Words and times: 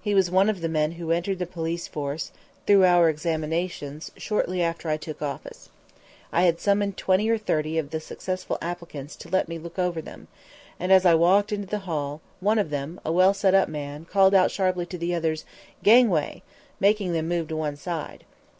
He 0.00 0.14
was 0.14 0.30
one 0.30 0.48
of 0.48 0.60
the 0.60 0.68
men 0.68 0.92
who 0.92 1.10
entered 1.10 1.40
the 1.40 1.44
police 1.44 1.88
force 1.88 2.30
through 2.68 2.84
our 2.84 3.08
examinations 3.10 4.12
shortly 4.16 4.62
after 4.62 4.88
I 4.88 4.96
took 4.96 5.20
office. 5.20 5.70
I 6.30 6.42
had 6.42 6.60
summoned 6.60 6.96
twenty 6.96 7.28
or 7.28 7.36
thirty 7.36 7.76
of 7.76 7.90
the 7.90 7.98
successful 7.98 8.58
applicants 8.62 9.16
to 9.16 9.28
let 9.28 9.48
me 9.48 9.58
look 9.58 9.76
over 9.76 10.00
them; 10.00 10.28
and 10.78 10.92
as 10.92 11.04
I 11.04 11.16
walked 11.16 11.50
into 11.50 11.66
the 11.66 11.80
hall, 11.80 12.20
one 12.38 12.60
of 12.60 12.70
them, 12.70 13.00
a 13.04 13.10
well 13.10 13.34
set 13.34 13.54
up 13.56 13.68
man, 13.68 14.04
called 14.04 14.34
out 14.34 14.52
sharply 14.52 14.86
to 14.86 14.98
the 14.98 15.12
others, 15.16 15.44
"Gangway," 15.82 16.44
making 16.78 17.12
them 17.12 17.26
move 17.26 17.48
to 17.48 17.56
one 17.56 17.74
side. 17.74 18.24